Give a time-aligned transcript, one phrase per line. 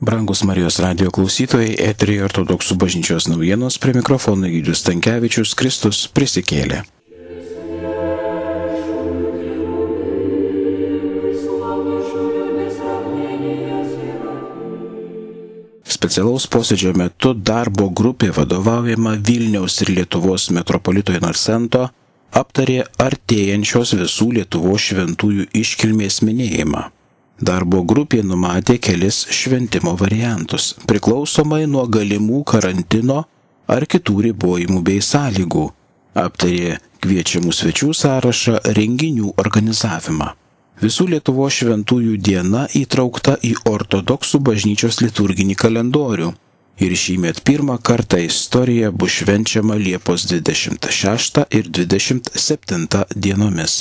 [0.00, 6.84] Brangus Marijos radio klausytojai, eterija ortodoksų bažnyčios naujienos prie mikrofono Gydius Tankievičius Kristus prisikėlė.
[15.82, 21.88] Specialaus posėdžio metu darbo grupė vadovaujama Vilniaus ir Lietuvos metropolito Inocento
[22.30, 26.84] aptarė artėjančios visų Lietuvos šventųjų iškilmės minėjimą.
[27.38, 33.20] Darbo grupė numatė kelis šventimo variantus, priklausomai nuo galimų karantino
[33.70, 35.68] ar kitų ribojimų bei sąlygų.
[36.18, 40.32] Aptarė kviečiamų svečių sąrašą renginių organizavimą.
[40.82, 46.32] Visų Lietuvo šventųjų diena įtraukta į ortodoksų bažnyčios liturginį kalendorių.
[46.78, 53.78] Ir šįmet pirmą kartą istorija bus švenčiama Liepos 26 ir 27 dienomis.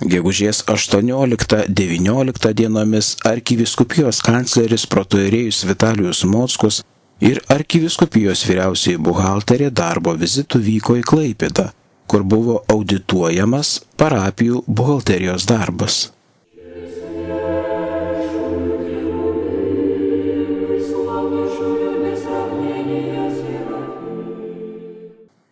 [0.00, 6.78] Gegužės 18-19 dienomis arkiviskupijos kancleris protoirėjus Vitalijus Mockus
[7.20, 11.66] ir arkiviskupijos vyriausiai buhalterė darbo vizitų vyko į Klaipėdą,
[12.08, 15.98] kur buvo audituojamas parapijų buhalterijos darbas.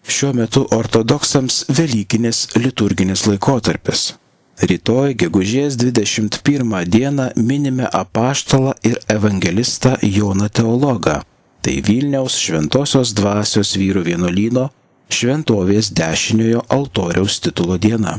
[0.08, 4.06] Šiuo metu ortodoksams Velykinis liturginis laikotarpis.
[4.58, 11.20] Rytoj, gegužės 21 dieną, minime apaštalą ir evangelistą Joną Teologą.
[11.62, 14.64] Tai Vilniaus šventosios dvasios vyrų vienuolyno
[15.14, 18.16] šventovės dešiniojo altoriaus titulo diena.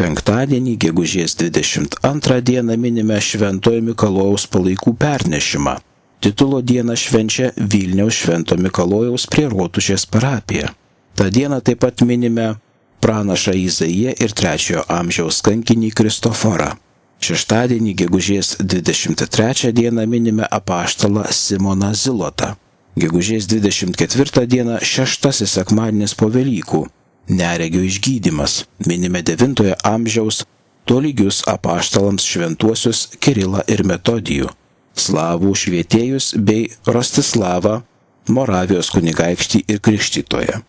[0.00, 5.76] Penktadienį, gegužės 22 dieną, minime Šventojo Mikalojaus palaikų pernešimą.
[6.24, 10.72] Titulo dieną švenčia Vilniaus Švento Mikalojaus prie Rotušės parapija.
[11.14, 12.54] Ta diena taip pat minime
[13.04, 16.70] pranašą Izaiją ir trečiojo amžiaus kankinį Kristoforą.
[17.24, 22.54] Šeštadienį gegužės 23 dieną minime apaštalą Simoną Zilotą.
[22.96, 26.82] Gegužės 24 dieną šeštasis sekmadienis po Velykų-
[27.40, 28.64] neregio išgydymas.
[28.88, 30.44] Minime 9 amžiaus
[30.88, 34.48] tolygius apaštalams šventuosius Kirilą ir Metodijų,
[34.96, 37.82] slavų švietėjus bei Rostislavą,
[38.28, 40.62] Moravijos kunigaikštį ir krikštytoje.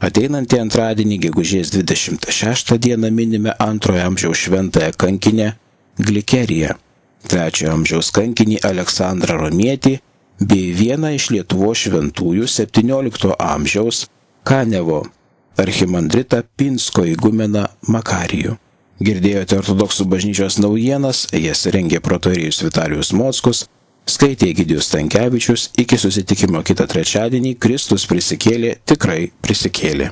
[0.00, 5.48] Ateinantį antradienį, gegužės 26 dieną minime antrojo amžiaus šventąją kankinę
[6.00, 6.76] Glikeriją,
[7.28, 9.98] trečiojo amžiaus kankinį Aleksandrą Romietį
[10.40, 14.06] bei vieną iš Lietuvo šventųjų 17 amžiaus
[14.48, 15.02] Kanevo
[15.60, 18.56] archimandritą Pinsko įgumeną Makarijų.
[19.04, 23.66] Girdėjote ortodoksų bažnyčios naujienas, jas rengė protorijus Vitalijus Mockus,
[24.10, 30.10] Skaitė Gidijus Tankievičius, iki susitikimo kitą trečiadienį Kristus prisikėlė, tikrai prisikėlė.